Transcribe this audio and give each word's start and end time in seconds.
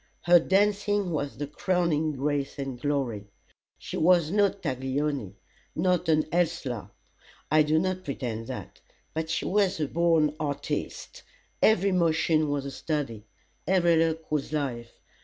Her 0.21 0.39
dancing 0.39 1.11
was 1.11 1.37
the 1.37 1.45
crowning 1.45 2.13
grace 2.13 2.57
and 2.57 2.81
glory. 2.81 3.27
She 3.77 3.97
was 3.97 4.31
no 4.31 4.49
Taglioni 4.49 5.35
not 5.75 6.09
an 6.09 6.23
Ellsler 6.31 6.89
I 7.51 7.61
do 7.61 7.77
not 7.77 8.03
pretend 8.03 8.47
that. 8.47 8.81
But 9.13 9.29
she 9.29 9.45
was 9.45 9.79
a 9.79 9.87
born 9.87 10.35
artiste. 10.39 11.21
Every 11.61 11.91
motion 11.91 12.49
was 12.49 12.65
a 12.65 12.71
study. 12.71 13.25
Every 13.67 13.95
look 13.95 14.31
was 14.31 14.51
life. 14.51 14.91